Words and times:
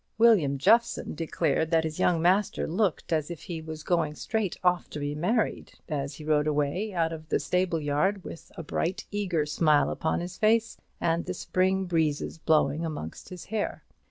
William 0.17 0.57
Jeffson 0.57 1.13
declared 1.13 1.69
that 1.69 1.83
his 1.83 1.99
young 1.99 2.23
master 2.23 2.65
looked 2.67 3.13
as 3.13 3.29
if 3.29 3.43
he 3.43 3.61
was 3.61 3.83
going 3.83 4.15
straight 4.15 4.57
off 4.63 4.89
to 4.89 4.97
be 4.99 5.13
married, 5.13 5.73
as 5.87 6.15
he 6.15 6.25
rode 6.25 6.47
away 6.47 6.91
out 6.91 7.13
of 7.13 7.29
the 7.29 7.39
stable 7.39 7.79
yard, 7.79 8.23
with 8.23 8.51
a 8.57 8.63
bright 8.63 9.05
eager 9.11 9.45
smile 9.45 9.91
upon 9.91 10.19
his 10.19 10.39
face 10.39 10.75
and 10.99 11.27
the 11.27 11.35
spring 11.35 11.85
breezes 11.85 12.39
blowing 12.39 12.83
amongst 12.83 13.29
his 13.29 13.45
hair. 13.53 13.83